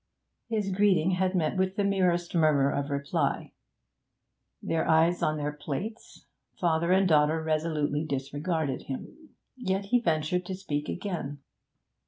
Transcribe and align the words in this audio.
His 0.47 0.71
greeting 0.71 1.11
had 1.11 1.35
met 1.35 1.55
with 1.57 1.75
the 1.75 1.83
merest 1.83 2.33
murmur 2.33 2.71
of 2.71 2.89
reply; 2.89 3.51
their 4.59 4.89
eyes 4.89 5.21
on 5.21 5.37
their 5.37 5.51
plates, 5.51 6.25
father 6.59 6.91
and 6.91 7.07
daughter 7.07 7.39
resolutely 7.43 8.03
disregarded 8.03 8.85
him; 8.87 9.29
yet 9.55 9.85
he 9.85 9.99
ventured 10.01 10.43
to 10.47 10.55
speak 10.55 10.89
again. 10.89 11.37